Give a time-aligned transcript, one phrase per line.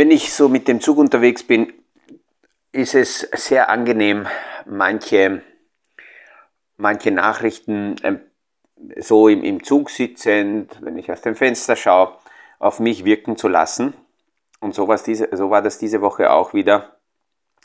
[0.00, 1.74] wenn ich so mit dem Zug unterwegs bin,
[2.72, 4.26] ist es sehr angenehm,
[4.64, 5.42] manche,
[6.78, 8.20] manche Nachrichten ähm,
[8.96, 12.14] so im, im Zug sitzend, wenn ich aus dem Fenster schaue,
[12.58, 13.92] auf mich wirken zu lassen.
[14.60, 16.96] Und so, diese, so war das diese Woche auch wieder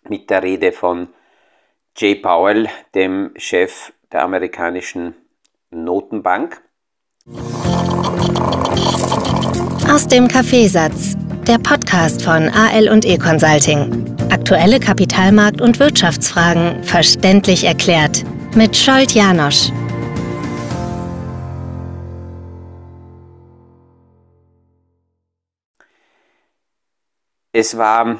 [0.03, 1.07] mit der Rede von
[1.95, 5.15] Jay Powell, dem Chef der amerikanischen
[5.69, 6.61] Notenbank.
[9.89, 11.15] Aus dem Kaffeesatz,
[11.47, 14.17] der Podcast von AL und E Consulting.
[14.31, 18.23] Aktuelle Kapitalmarkt- und Wirtschaftsfragen verständlich erklärt
[18.55, 19.69] mit Scholt Janosch.
[27.51, 28.19] Es war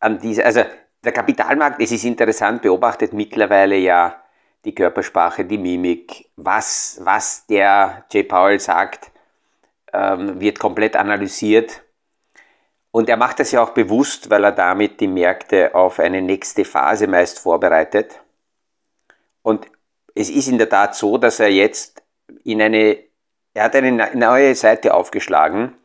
[0.00, 0.62] an dieser, also
[1.02, 4.22] der Kapitalmarkt, es ist interessant, beobachtet mittlerweile ja
[4.66, 9.10] die Körpersprache, die Mimik, was, was der Jay Powell sagt,
[9.94, 11.82] ähm, wird komplett analysiert.
[12.98, 16.64] Und er macht das ja auch bewusst, weil er damit die Märkte auf eine nächste
[16.64, 18.20] Phase meist vorbereitet.
[19.42, 19.68] Und
[20.16, 22.02] es ist in der Tat so, dass er jetzt
[22.42, 22.98] in eine,
[23.54, 25.76] er hat eine neue Seite aufgeschlagen.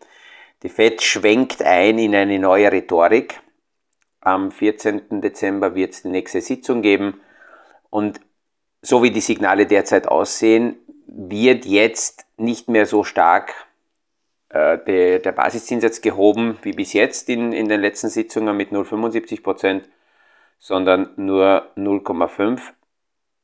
[0.63, 3.41] Die FED schwenkt ein in eine neue Rhetorik.
[4.21, 5.21] Am 14.
[5.21, 7.21] Dezember wird es die nächste Sitzung geben.
[7.91, 8.21] Und
[8.81, 13.53] so wie die Signale derzeit aussehen, wird jetzt nicht mehr so stark
[14.53, 19.41] äh, der, der Basiszinssatz gehoben wie bis jetzt in, in den letzten Sitzungen mit 0,75
[19.41, 19.89] Prozent,
[20.59, 22.61] sondern nur 0,5,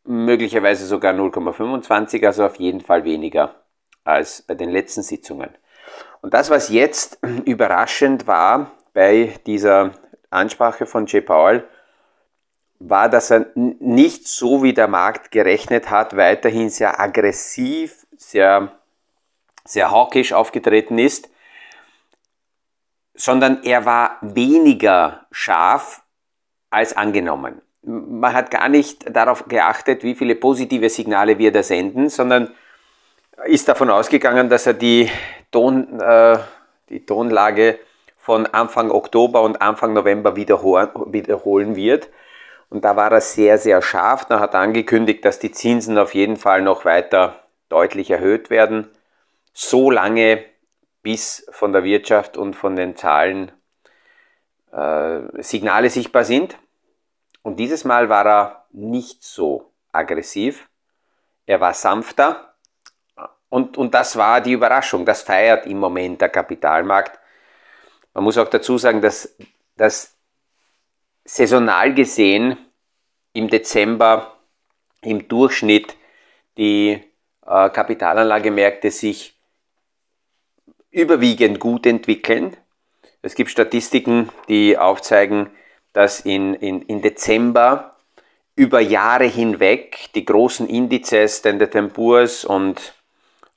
[0.04, 3.56] möglicherweise sogar 0,25, also auf jeden Fall weniger
[4.04, 5.50] als bei den letzten Sitzungen.
[6.22, 9.92] Und das, was jetzt überraschend war bei dieser
[10.30, 11.68] Ansprache von Jay Powell,
[12.78, 18.79] war, dass er nicht so wie der Markt gerechnet hat, weiterhin sehr aggressiv, sehr
[19.70, 21.30] sehr hawkisch aufgetreten ist,
[23.14, 26.02] sondern er war weniger scharf
[26.72, 27.62] als angenommen.
[27.84, 32.52] Man hat gar nicht darauf geachtet, wie viele positive Signale wir da senden, sondern
[33.46, 35.10] ist davon ausgegangen, dass er die,
[35.52, 36.40] Ton, äh,
[36.90, 37.80] die Tonlage
[38.18, 42.10] von Anfang Oktober und Anfang November wiederholen wird.
[42.70, 44.26] Und da war er sehr, sehr scharf.
[44.26, 48.90] Da hat er angekündigt, dass die Zinsen auf jeden Fall noch weiter deutlich erhöht werden
[49.54, 50.46] so lange,
[51.02, 53.52] bis von der Wirtschaft und von den Zahlen
[54.72, 56.58] äh, Signale sichtbar sind.
[57.42, 60.70] Und dieses Mal war er nicht so aggressiv.
[61.46, 62.54] Er war sanfter.
[63.50, 65.06] Und, und das war die Überraschung.
[65.06, 67.20] Das feiert im Moment der Kapitalmarkt.
[68.14, 69.36] Man muss auch dazu sagen, dass,
[69.76, 70.16] dass
[71.24, 72.58] saisonal gesehen
[73.34, 74.36] im Dezember
[75.02, 75.96] im Durchschnitt
[76.58, 77.02] die
[77.46, 79.39] äh, Kapitalanlagemärkte sich
[80.92, 82.56] überwiegend gut entwickeln.
[83.22, 85.50] Es gibt Statistiken, die aufzeigen,
[85.94, 87.96] dass in, in, in Dezember
[88.56, 92.94] über Jahre hinweg die großen Indizes, Standard Poor's und,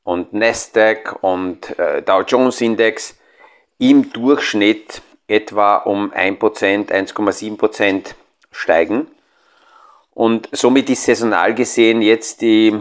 [0.05, 3.17] und Nasdaq und äh, Dow Jones Index
[3.79, 6.39] im Durchschnitt etwa um 1%,
[6.91, 8.15] 1,7%
[8.51, 9.09] steigen.
[10.15, 12.79] Und somit ist saisonal gesehen jetzt die,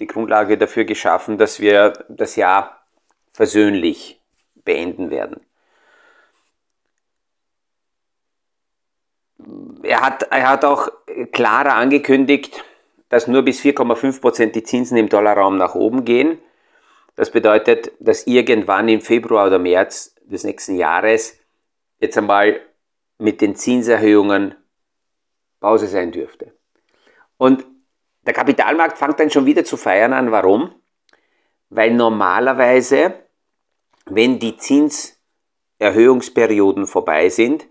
[0.00, 2.79] die Grundlage dafür geschaffen, dass wir das Jahr
[3.40, 4.20] versöhnlich
[4.66, 5.40] beenden werden.
[9.82, 10.90] Er hat, er hat auch
[11.32, 12.62] klarer angekündigt,
[13.08, 16.38] dass nur bis 4,5% die Zinsen im Dollarraum nach oben gehen.
[17.16, 21.38] Das bedeutet, dass irgendwann im Februar oder März des nächsten Jahres
[21.98, 22.60] jetzt einmal
[23.16, 24.54] mit den Zinserhöhungen
[25.60, 26.52] Pause sein dürfte.
[27.38, 27.64] Und
[28.26, 30.30] der Kapitalmarkt fängt dann schon wieder zu feiern an.
[30.30, 30.74] Warum?
[31.70, 33.14] Weil normalerweise,
[34.10, 37.66] wenn die Zinserhöhungsperioden vorbei sind,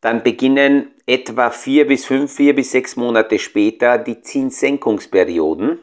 [0.00, 5.78] dann beginnen etwa vier bis fünf, vier bis sechs Monate später die Zinssenkungsperioden,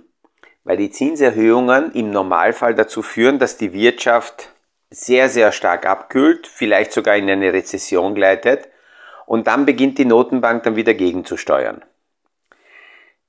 [0.63, 4.54] weil die Zinserhöhungen im Normalfall dazu führen, dass die Wirtschaft
[4.89, 8.69] sehr, sehr stark abkühlt, vielleicht sogar in eine Rezession gleitet
[9.25, 11.83] und dann beginnt die Notenbank dann wieder gegenzusteuern.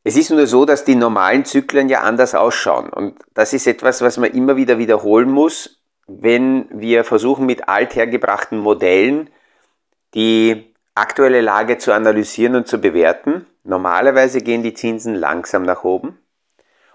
[0.05, 2.89] Es ist nur so, dass die normalen Zyklen ja anders ausschauen.
[2.89, 8.59] Und das ist etwas, was man immer wieder wiederholen muss, wenn wir versuchen, mit althergebrachten
[8.59, 9.31] Modellen
[10.15, 13.47] die aktuelle Lage zu analysieren und zu bewerten.
[13.63, 16.19] Normalerweise gehen die Zinsen langsam nach oben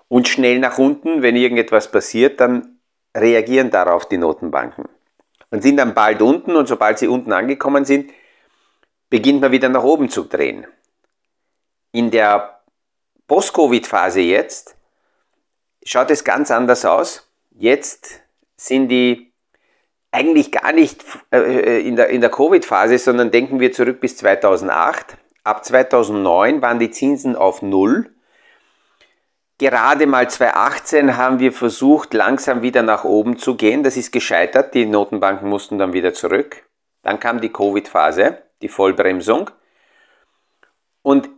[0.08, 1.22] und schnell nach unten.
[1.22, 2.80] Wenn irgendetwas passiert, dann
[3.16, 4.86] reagieren darauf die Notenbanken
[5.52, 8.12] und sind dann bald unten und sobald sie unten angekommen sind,
[9.12, 10.66] beginnt man wieder nach oben zu drehen.
[11.92, 12.64] In der
[13.28, 14.76] Post-Covid-Phase jetzt
[15.86, 17.32] schaut es ganz anders aus.
[17.52, 18.23] Jetzt
[18.56, 19.34] sind die
[20.12, 25.18] eigentlich gar nicht äh, in der, in der Covid-Phase, sondern denken wir zurück bis 2008.
[25.44, 28.14] Ab 2009 waren die Zinsen auf Null.
[29.58, 33.84] Gerade mal 2018 haben wir versucht, langsam wieder nach oben zu gehen.
[33.84, 34.74] Das ist gescheitert.
[34.74, 36.68] Die Notenbanken mussten dann wieder zurück.
[37.02, 39.50] Dann kam die Covid-Phase, die Vollbremsung.
[41.02, 41.30] Und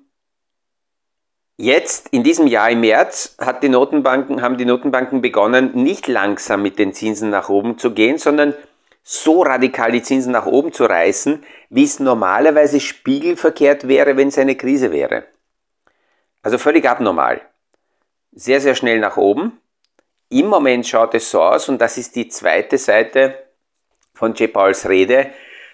[1.57, 6.93] jetzt, in diesem Jahr im März, die haben die Notenbanken begonnen, nicht langsam mit den
[6.93, 8.53] Zinsen nach oben zu gehen, sondern
[9.03, 14.37] so radikal die Zinsen nach oben zu reißen, wie es normalerweise spiegelverkehrt wäre, wenn es
[14.37, 15.25] eine Krise wäre.
[16.41, 17.41] Also völlig abnormal.
[18.31, 19.59] Sehr, sehr schnell nach oben.
[20.29, 23.35] Im Moment schaut es so aus, und das ist die zweite Seite
[24.13, 24.51] von J.
[24.51, 25.29] Pauls Rede,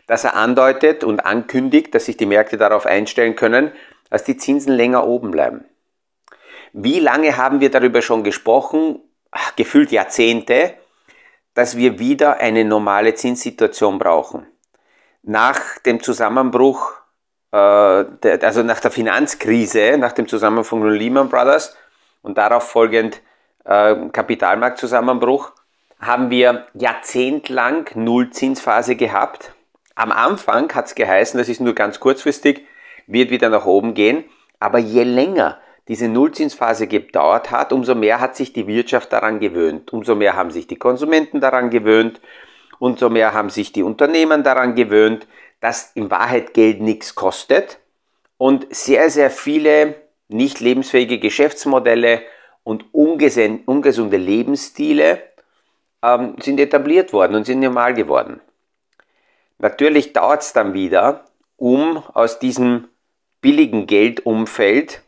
[0.07, 3.71] dass er andeutet und ankündigt, dass sich die Märkte darauf einstellen können,
[4.09, 5.63] dass die Zinsen länger oben bleiben.
[6.73, 8.99] Wie lange haben wir darüber schon gesprochen?
[9.31, 10.73] Ach, gefühlt Jahrzehnte,
[11.53, 14.47] dass wir wieder eine normale Zinssituation brauchen.
[15.23, 16.93] Nach dem Zusammenbruch,
[17.51, 21.75] äh, also nach der Finanzkrise, nach dem Zusammenbruch von Lehman Brothers
[22.21, 23.21] und darauf folgend
[23.65, 25.51] äh, Kapitalmarktzusammenbruch,
[25.99, 29.53] haben wir jahrzehntelang Nullzinsphase gehabt
[29.95, 32.65] am Anfang hat es geheißen, das ist nur ganz kurzfristig,
[33.07, 34.23] wird wieder nach oben gehen,
[34.59, 39.91] aber je länger diese Nullzinsphase gedauert hat, umso mehr hat sich die Wirtschaft daran gewöhnt,
[39.93, 42.21] umso mehr haben sich die Konsumenten daran gewöhnt,
[42.79, 45.27] umso mehr haben sich die Unternehmen daran gewöhnt,
[45.59, 47.79] dass in Wahrheit Geld nichts kostet.
[48.37, 49.95] Und sehr, sehr viele
[50.27, 52.23] nicht lebensfähige Geschäftsmodelle
[52.63, 55.21] und ungesunde Lebensstile
[56.03, 58.41] ähm, sind etabliert worden und sind normal geworden.
[59.59, 61.25] Natürlich dauert es dann wieder,
[61.57, 62.87] um aus diesem
[63.41, 65.03] billigen Geldumfeld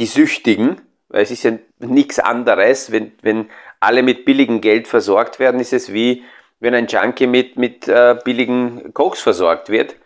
[0.00, 3.50] die Süchtigen, weil es ist ja nichts anderes, wenn, wenn
[3.80, 6.24] alle mit billigem Geld versorgt werden, ist es wie
[6.58, 9.96] wenn ein Junkie mit, mit äh, billigen Koks versorgt wird.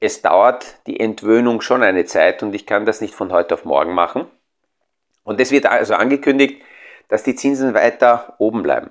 [0.00, 3.64] Es dauert die Entwöhnung schon eine Zeit und ich kann das nicht von heute auf
[3.64, 4.26] morgen machen.
[5.24, 6.62] Und es wird also angekündigt,
[7.08, 8.90] dass die Zinsen weiter oben bleiben.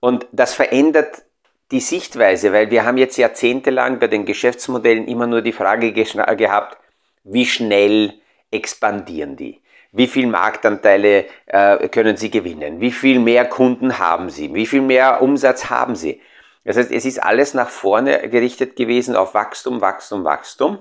[0.00, 1.22] Und das verändert
[1.70, 6.78] die Sichtweise, weil wir haben jetzt jahrzehntelang bei den Geschäftsmodellen immer nur die Frage gehabt,
[7.24, 8.14] wie schnell
[8.50, 9.60] expandieren die?
[9.92, 12.80] Wie viel Marktanteile äh, können sie gewinnen?
[12.80, 14.52] Wie viel mehr Kunden haben sie?
[14.54, 16.20] Wie viel mehr Umsatz haben sie?
[16.64, 20.78] Das heißt, es ist alles nach vorne gerichtet gewesen auf Wachstum, Wachstum, Wachstum,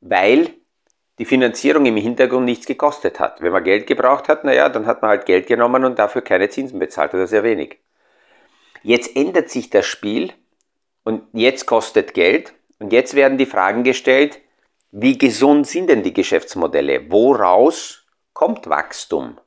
[0.00, 0.50] weil
[1.18, 3.40] die Finanzierung im Hintergrund nichts gekostet hat.
[3.40, 6.48] Wenn man Geld gebraucht hat, naja, dann hat man halt Geld genommen und dafür keine
[6.50, 7.78] Zinsen bezahlt oder sehr wenig.
[8.82, 10.32] Jetzt ändert sich das Spiel
[11.02, 14.40] und jetzt kostet Geld und jetzt werden die Fragen gestellt,
[14.90, 17.10] wie gesund sind denn die Geschäftsmodelle?
[17.10, 19.38] Woraus kommt Wachstum?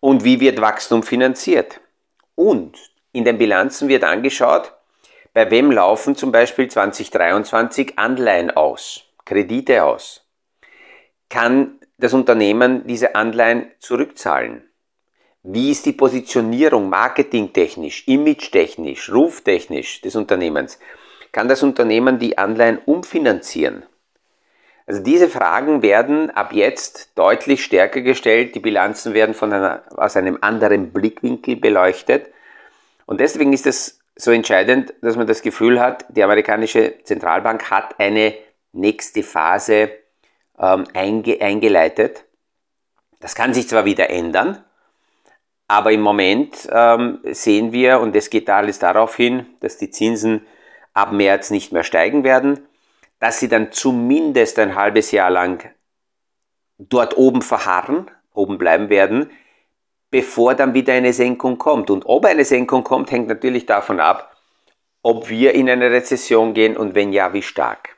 [0.00, 1.80] Und wie wird Wachstum finanziert?
[2.34, 2.76] Und
[3.12, 4.72] in den Bilanzen wird angeschaut,
[5.32, 10.26] bei wem laufen zum Beispiel 2023 Anleihen aus, Kredite aus?
[11.28, 14.68] Kann das Unternehmen diese Anleihen zurückzahlen?
[15.44, 20.80] Wie ist die Positionierung marketingtechnisch, imagetechnisch, ruftechnisch des Unternehmens?
[21.30, 23.84] Kann das Unternehmen die Anleihen umfinanzieren?
[24.86, 28.54] Also diese Fragen werden ab jetzt deutlich stärker gestellt.
[28.54, 32.28] Die Bilanzen werden von einer, aus einem anderen Blickwinkel beleuchtet.
[33.06, 37.98] Und deswegen ist es so entscheidend, dass man das Gefühl hat, die amerikanische Zentralbank hat
[37.98, 38.34] eine
[38.72, 39.90] nächste Phase
[40.58, 42.24] ähm, einge eingeleitet.
[43.20, 44.62] Das kann sich zwar wieder ändern,
[45.66, 50.46] aber im Moment ähm, sehen wir, und es geht alles darauf hin, dass die Zinsen
[50.92, 52.66] ab März nicht mehr steigen werden,
[53.24, 55.70] dass sie dann zumindest ein halbes Jahr lang
[56.76, 59.30] dort oben verharren, oben bleiben werden,
[60.10, 61.88] bevor dann wieder eine Senkung kommt.
[61.88, 64.36] Und ob eine Senkung kommt, hängt natürlich davon ab,
[65.00, 67.96] ob wir in eine Rezession gehen und wenn ja, wie stark.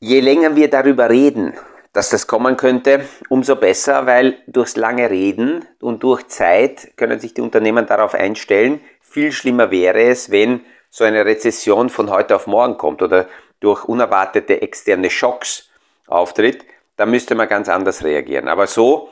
[0.00, 1.54] Je länger wir darüber reden,
[1.94, 7.32] dass das kommen könnte, umso besser, weil durchs lange Reden und durch Zeit können sich
[7.32, 8.82] die Unternehmen darauf einstellen.
[9.00, 13.28] Viel schlimmer wäre es, wenn so eine Rezession von heute auf morgen kommt oder
[13.60, 15.68] durch unerwartete externe Schocks
[16.06, 16.64] auftritt.
[16.96, 18.48] Da müsste man ganz anders reagieren.
[18.48, 19.10] Aber so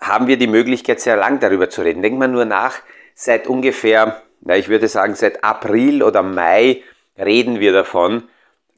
[0.00, 2.02] haben wir die Möglichkeit, sehr lang darüber zu reden.
[2.02, 2.76] Denkt man nur nach,
[3.14, 6.82] seit ungefähr, na, ich würde sagen, seit April oder Mai
[7.18, 8.28] reden wir davon,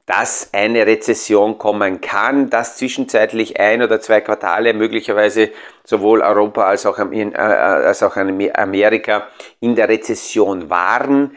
[0.06, 5.50] dass eine Rezession kommen kann, dass zwischenzeitlich ein oder zwei Quartale möglicherweise
[5.84, 9.28] sowohl Europa als auch, äh, als auch Amerika
[9.60, 11.36] in der Rezession waren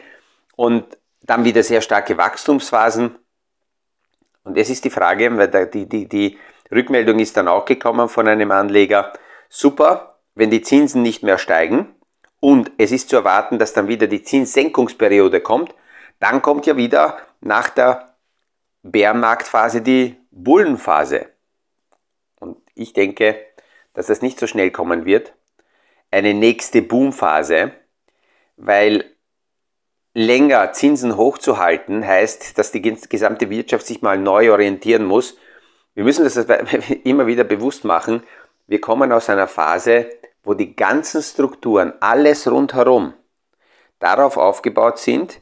[0.56, 0.84] und
[1.26, 3.16] dann wieder sehr starke Wachstumsphasen.
[4.44, 6.38] Und es ist die Frage, weil die, die, die
[6.70, 9.12] Rückmeldung ist dann auch gekommen von einem Anleger,
[9.48, 11.94] super, wenn die Zinsen nicht mehr steigen
[12.40, 15.74] und es ist zu erwarten, dass dann wieder die Zinssenkungsperiode kommt,
[16.20, 18.14] dann kommt ja wieder nach der
[18.82, 21.26] Bärenmarktphase die Bullenphase.
[22.40, 23.36] Und ich denke,
[23.94, 25.32] dass das nicht so schnell kommen wird.
[26.10, 27.72] Eine nächste Boomphase,
[28.56, 29.13] weil
[30.14, 35.36] länger Zinsen hochzuhalten heißt, dass die gesamte Wirtschaft sich mal neu orientieren muss.
[35.94, 36.36] Wir müssen das
[37.04, 38.22] immer wieder bewusst machen.
[38.66, 40.08] Wir kommen aus einer Phase,
[40.44, 43.14] wo die ganzen Strukturen, alles rundherum,
[43.98, 45.40] darauf aufgebaut sind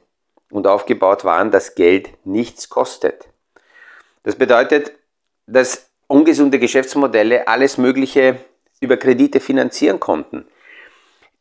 [0.50, 3.28] und aufgebaut waren, dass Geld nichts kostet.
[4.22, 4.92] Das bedeutet,
[5.46, 8.38] dass ungesunde Geschäftsmodelle alles Mögliche
[8.80, 10.46] über Kredite finanzieren konnten.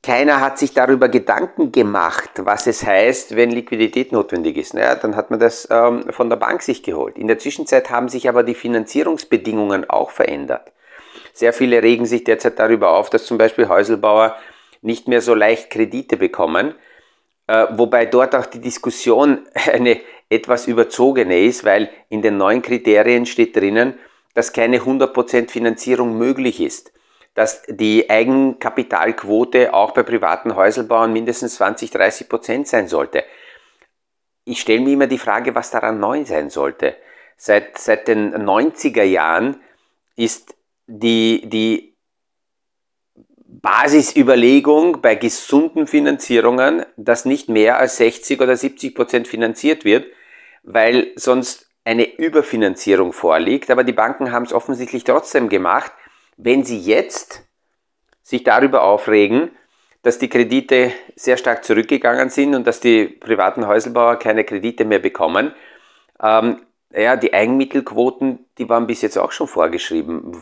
[0.03, 4.73] Keiner hat sich darüber Gedanken gemacht, was es heißt, wenn Liquidität notwendig ist.
[4.73, 7.19] Naja, dann hat man das ähm, von der Bank sich geholt.
[7.19, 10.71] In der Zwischenzeit haben sich aber die Finanzierungsbedingungen auch verändert.
[11.33, 14.35] Sehr viele regen sich derzeit darüber auf, dass zum Beispiel Häuselbauer
[14.81, 16.73] nicht mehr so leicht Kredite bekommen,
[17.45, 23.27] äh, wobei dort auch die Diskussion eine etwas überzogene ist, weil in den neuen Kriterien
[23.27, 23.99] steht drinnen,
[24.33, 26.91] dass keine 100% Finanzierung möglich ist,
[27.33, 33.23] dass die Eigenkapitalquote auch bei privaten Häuselbauern mindestens 20, 30% sein sollte.
[34.43, 36.95] Ich stelle mir immer die Frage, was daran neu sein sollte.
[37.37, 39.61] Seit, seit den 90er Jahren
[40.15, 40.55] ist
[40.87, 41.91] die, die
[43.61, 50.05] Basisüberlegung bei gesunden Finanzierungen, dass nicht mehr als 60 oder 70 Prozent finanziert wird,
[50.63, 53.69] weil sonst eine Überfinanzierung vorliegt.
[53.69, 55.91] Aber die Banken haben es offensichtlich trotzdem gemacht.
[56.43, 57.43] Wenn sie jetzt
[58.23, 59.51] sich darüber aufregen,
[60.01, 64.97] dass die Kredite sehr stark zurückgegangen sind und dass die privaten Häuselbauer keine Kredite mehr
[64.97, 65.53] bekommen,
[66.19, 70.35] ähm, ja, die Eigenmittelquoten, die waren bis jetzt auch schon vorgeschrieben.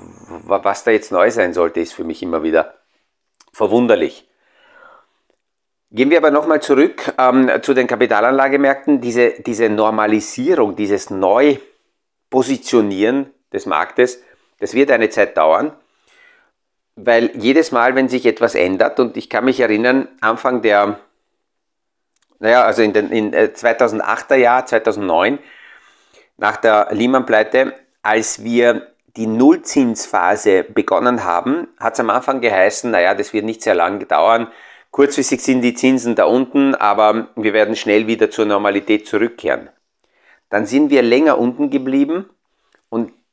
[0.46, 2.76] Was da jetzt neu sein sollte, ist für mich immer wieder
[3.52, 4.26] verwunderlich.
[5.92, 9.02] Gehen wir aber nochmal zurück ähm, zu den Kapitalanlagemärkten.
[9.02, 14.24] Diese, diese Normalisierung, dieses Neupositionieren des Marktes,
[14.60, 15.74] das wird eine Zeit dauern,
[17.06, 21.00] weil jedes Mal, wenn sich etwas ändert, und ich kann mich erinnern, Anfang der,
[22.40, 25.40] naja, also in den in 2008er äh, Jahr, 2009,
[26.38, 28.88] nach der Lehman-Pleite, als wir
[29.18, 34.06] die Nullzinsphase begonnen haben, hat es am Anfang geheißen, naja, das wird nicht sehr lange
[34.06, 34.48] dauern.
[34.92, 39.70] Kurzfristig sind die Zinsen da unten, aber wir werden schnell wieder zur Normalität zurückkehren.
[40.50, 42.30] Dann sind wir länger unten geblieben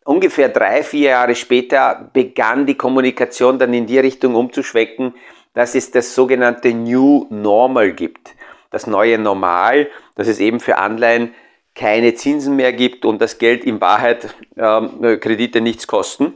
[0.06, 5.14] ungefähr drei, vier Jahre später begann die Kommunikation dann in die Richtung umzuschwecken,
[5.52, 8.34] dass es das sogenannte New Normal gibt.
[8.70, 11.34] Das neue Normal, dass es eben für Anleihen
[11.74, 16.34] keine Zinsen mehr gibt und das Geld in Wahrheit ähm, Kredite nichts kosten.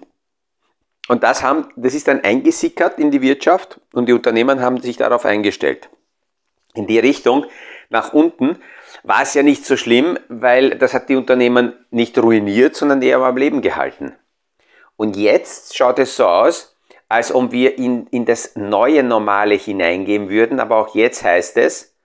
[1.09, 4.97] Und das, haben, das ist dann eingesickert in die Wirtschaft und die Unternehmen haben sich
[4.97, 5.89] darauf eingestellt.
[6.75, 7.47] In die Richtung
[7.89, 8.59] nach unten
[9.03, 13.19] war es ja nicht so schlimm, weil das hat die Unternehmen nicht ruiniert, sondern eher
[13.19, 14.15] am Leben gehalten.
[14.97, 16.77] Und jetzt schaut es so aus,
[17.09, 21.97] als ob wir in, in das neue Normale hineingehen würden, aber auch jetzt heißt es,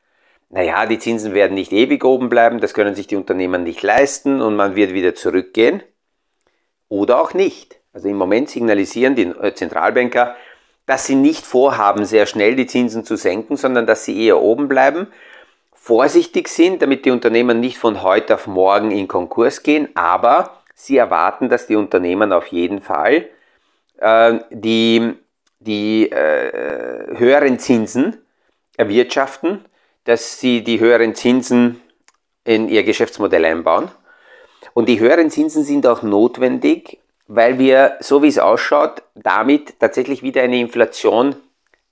[0.49, 4.41] naja, die Zinsen werden nicht ewig oben bleiben, das können sich die Unternehmen nicht leisten
[4.41, 5.83] und man wird wieder zurückgehen.
[6.87, 7.79] Oder auch nicht.
[7.93, 10.35] Also im Moment signalisieren die Zentralbanker,
[10.85, 14.67] dass sie nicht vorhaben, sehr schnell die Zinsen zu senken, sondern dass sie eher oben
[14.67, 15.07] bleiben,
[15.85, 20.97] vorsichtig sind, damit die Unternehmen nicht von heute auf morgen in Konkurs gehen, aber sie
[20.97, 23.29] erwarten, dass die Unternehmen auf jeden Fall
[23.97, 25.13] äh, die,
[25.59, 28.17] die äh, höheren Zinsen
[28.77, 29.65] erwirtschaften
[30.05, 31.81] dass sie die höheren Zinsen
[32.45, 33.91] in ihr Geschäftsmodell einbauen.
[34.73, 40.23] Und die höheren Zinsen sind auch notwendig, weil wir, so wie es ausschaut, damit tatsächlich
[40.23, 41.35] wieder eine Inflation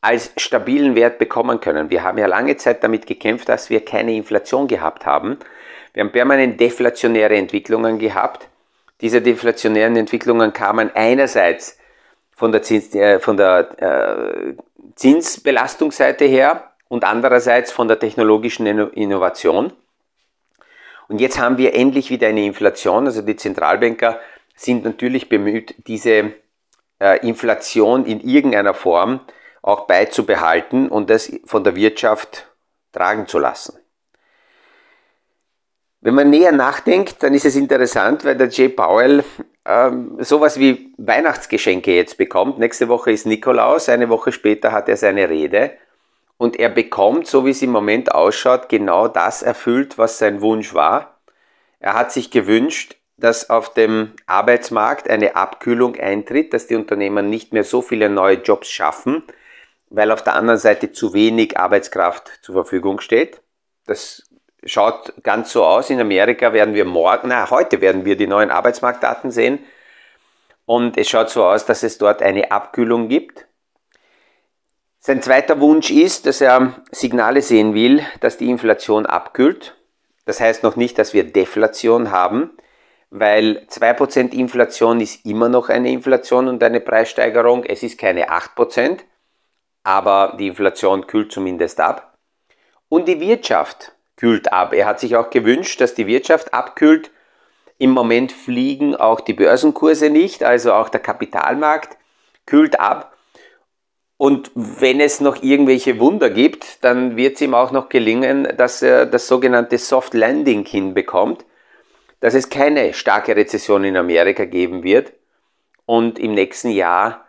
[0.04, 1.90] als stabilen Wert bekommen können.
[1.90, 5.38] Wir haben ja lange Zeit damit gekämpft, dass wir keine Inflation gehabt haben.
[5.94, 8.48] Wir haben permanent deflationäre Entwicklungen gehabt.
[9.02, 11.78] Diese deflationären Entwicklungen kamen einerseits
[12.32, 14.54] von der, Zins, äh, von der äh,
[14.96, 19.74] Zinsbelastungsseite her, und andererseits von der technologischen Innovation.
[21.08, 23.08] Und jetzt haben wir endlich wieder eine Inflation.
[23.08, 24.20] Also die Zentralbanker
[24.56, 26.34] sind natürlich bemüht, diese
[27.00, 29.22] äh, Inflation in irgendeiner Form
[29.64, 32.48] auch beizubehalten und das von der Wirtschaft
[32.92, 33.80] tragen zu lassen.
[36.02, 39.24] Wenn man näher nachdenkt, dann ist es interessant, weil der Jay Powell
[39.66, 42.60] ähm, sowas wie Weihnachtsgeschenke jetzt bekommt.
[42.60, 45.72] Nächste Woche ist Nikolaus, eine Woche später hat er seine Rede
[46.38, 50.74] und er bekommt, so wie es im Moment ausschaut, genau das erfüllt, was sein Wunsch
[50.74, 51.22] war.
[51.80, 57.54] Er hat sich gewünscht, dass auf dem Arbeitsmarkt eine Abkühlung eintritt, dass die Unternehmen nicht
[57.54, 59.24] mehr so viele neue Jobs schaffen,
[59.94, 63.42] weil auf der anderen Seite zu wenig Arbeitskraft zur Verfügung steht.
[63.86, 64.24] Das
[64.66, 65.92] schaut ganz so aus.
[65.92, 69.60] In Amerika werden wir morgen, na, heute werden wir die neuen Arbeitsmarktdaten sehen.
[70.66, 73.46] Und es schaut so aus, dass es dort eine Abkühlung gibt.
[74.98, 79.76] Sein zweiter Wunsch ist, dass er Signale sehen will, dass die Inflation abkühlt.
[80.26, 82.50] Das heißt noch nicht, dass wir Deflation haben,
[83.12, 87.64] weil 2% Inflation ist immer noch eine Inflation und eine Preissteigerung.
[87.64, 89.02] Es ist keine 8%,
[89.84, 92.18] aber die Inflation kühlt zumindest ab.
[92.90, 94.74] Und die Wirtschaft kühlt ab.
[94.74, 97.12] Er hat sich auch gewünscht, dass die Wirtschaft abkühlt.
[97.78, 101.98] Im Moment fliegen auch die Börsenkurse nicht, also auch der Kapitalmarkt
[102.46, 103.14] kühlt ab.
[104.18, 108.82] Und wenn es noch irgendwelche Wunder gibt, dann wird es ihm auch noch gelingen, dass
[108.82, 111.46] er das sogenannte Soft Landing hinbekommt,
[112.20, 115.12] dass es keine starke Rezession in Amerika geben wird
[115.86, 117.23] und im nächsten Jahr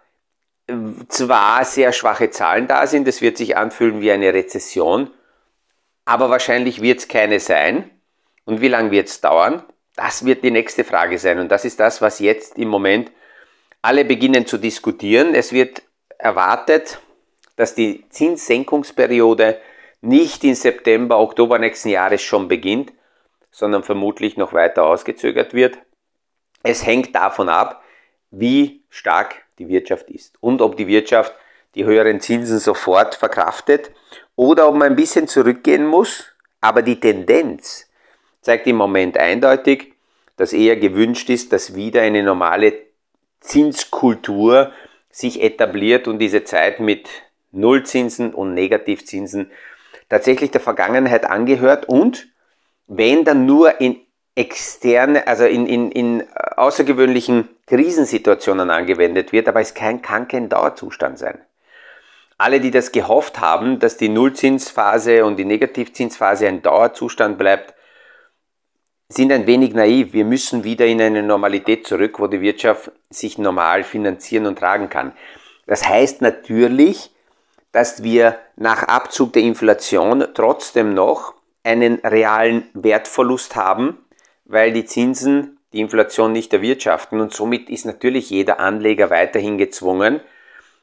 [1.09, 5.11] zwar sehr schwache Zahlen da sind, es wird sich anfühlen wie eine Rezession,
[6.05, 7.91] aber wahrscheinlich wird es keine sein.
[8.45, 9.63] Und wie lange wird es dauern?
[9.97, 11.39] Das wird die nächste Frage sein.
[11.39, 13.11] Und das ist das, was jetzt im Moment
[13.81, 15.35] alle beginnen zu diskutieren.
[15.35, 15.83] Es wird
[16.19, 17.01] erwartet,
[17.57, 19.61] dass die Zinssenkungsperiode
[20.01, 22.93] nicht in September, Oktober nächsten Jahres schon beginnt,
[23.51, 25.79] sondern vermutlich noch weiter ausgezögert wird.
[26.63, 27.83] Es hängt davon ab,
[28.31, 31.35] wie stark die Wirtschaft ist und ob die Wirtschaft
[31.75, 33.91] die höheren Zinsen sofort verkraftet
[34.37, 36.27] oder ob man ein bisschen zurückgehen muss.
[36.61, 37.91] Aber die Tendenz
[38.41, 39.95] zeigt im Moment eindeutig,
[40.37, 42.75] dass eher gewünscht ist, dass wieder eine normale
[43.41, 44.73] Zinskultur
[45.11, 47.09] sich etabliert und diese Zeit mit
[47.53, 49.51] Nullzinsen und Negativzinsen
[50.09, 52.29] tatsächlich der Vergangenheit angehört und
[52.87, 54.01] wenn dann nur in
[54.35, 56.25] externe, also in, in, in
[56.57, 61.41] außergewöhnlichen Krisensituationen angewendet wird, aber es kann, kann kein Dauerzustand sein.
[62.37, 67.75] Alle, die das gehofft haben, dass die Nullzinsphase und die Negativzinsphase ein Dauerzustand bleibt,
[69.09, 70.13] sind ein wenig naiv.
[70.13, 74.89] Wir müssen wieder in eine Normalität zurück, wo die Wirtschaft sich normal finanzieren und tragen
[74.89, 75.13] kann.
[75.67, 77.15] Das heißt natürlich,
[77.73, 84.05] dass wir nach Abzug der Inflation trotzdem noch einen realen Wertverlust haben,
[84.45, 90.21] weil die Zinsen die Inflation nicht erwirtschaften und somit ist natürlich jeder Anleger weiterhin gezwungen,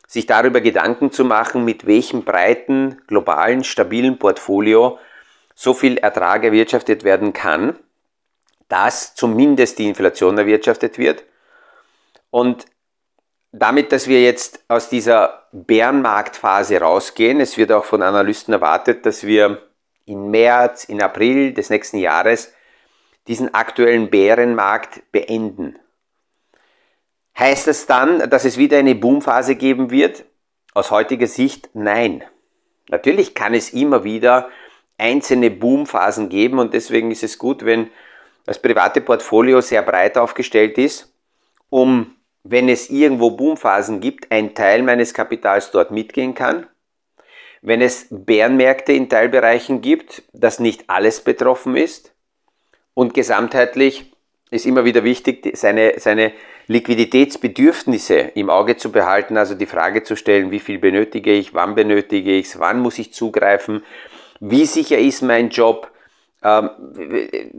[0.05, 4.99] sich darüber Gedanken zu machen, mit welchem breiten, globalen, stabilen Portfolio
[5.55, 7.79] so viel Ertrag erwirtschaftet werden kann,
[8.67, 11.23] dass zumindest die Inflation erwirtschaftet wird.
[12.29, 12.65] Und
[13.53, 19.23] damit, dass wir jetzt aus dieser Bärenmarktphase rausgehen, es wird auch von Analysten erwartet, dass
[19.23, 19.61] wir
[20.05, 22.53] in März, in April des nächsten Jahres
[23.27, 25.77] diesen aktuellen Bärenmarkt beenden.
[27.37, 30.25] Heißt das dann, dass es wieder eine Boomphase geben wird?
[30.73, 32.23] Aus heutiger Sicht nein.
[32.89, 34.49] Natürlich kann es immer wieder
[34.97, 37.89] einzelne Boomphasen geben und deswegen ist es gut, wenn
[38.45, 41.13] das private Portfolio sehr breit aufgestellt ist,
[41.69, 46.67] um, wenn es irgendwo Boomphasen gibt, ein Teil meines Kapitals dort mitgehen kann.
[47.61, 52.10] Wenn es Bärenmärkte in Teilbereichen gibt, dass nicht alles betroffen ist.
[52.93, 54.11] Und gesamtheitlich
[54.49, 56.33] ist immer wieder wichtig, seine, seine
[56.67, 61.75] Liquiditätsbedürfnisse im Auge zu behalten, also die Frage zu stellen, wie viel benötige ich, wann
[61.75, 63.83] benötige ich es, wann muss ich zugreifen,
[64.39, 65.91] wie sicher ist mein Job.
[66.43, 66.69] Ähm,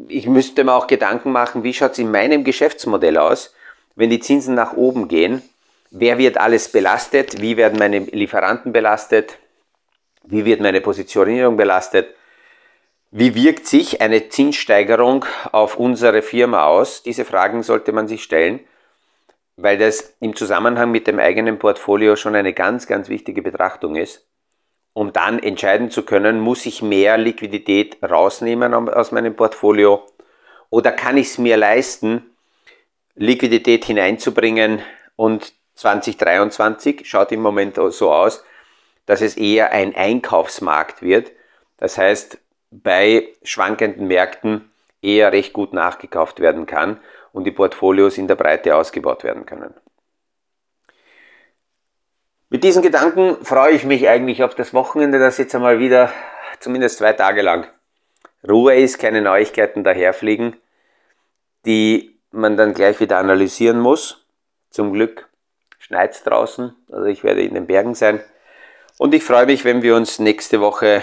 [0.09, 3.55] ich müsste mir auch Gedanken machen, wie schaut es in meinem Geschäftsmodell aus,
[3.95, 5.43] wenn die Zinsen nach oben gehen.
[5.91, 7.41] Wer wird alles belastet?
[7.41, 9.39] Wie werden meine Lieferanten belastet?
[10.25, 12.15] Wie wird meine Positionierung belastet?
[13.13, 17.03] Wie wirkt sich eine Zinssteigerung auf unsere Firma aus?
[17.03, 18.61] Diese Fragen sollte man sich stellen
[19.57, 24.27] weil das im Zusammenhang mit dem eigenen Portfolio schon eine ganz, ganz wichtige Betrachtung ist.
[24.95, 30.07] Um dann entscheiden zu können, muss ich mehr Liquidität rausnehmen aus meinem Portfolio
[30.69, 32.35] oder kann ich es mir leisten,
[33.15, 34.83] Liquidität hineinzubringen
[35.17, 38.45] und 2023 schaut im Moment so aus,
[39.07, 41.33] dass es eher ein Einkaufsmarkt wird.
[41.77, 42.39] Das heißt,
[42.73, 44.71] bei schwankenden Märkten
[45.03, 47.01] eher recht gut nachgekauft werden kann
[47.33, 49.75] und die Portfolios in der Breite ausgebaut werden können.
[52.49, 56.13] Mit diesen Gedanken freue ich mich eigentlich auf das Wochenende, das jetzt einmal wieder
[56.61, 57.67] zumindest zwei Tage lang
[58.47, 60.57] Ruhe ist, keine Neuigkeiten daherfliegen,
[61.65, 64.27] die man dann gleich wieder analysieren muss.
[64.71, 65.29] Zum Glück
[65.79, 68.21] schneit draußen, also ich werde in den Bergen sein.
[68.99, 71.03] Und ich freue mich, wenn wir uns nächste Woche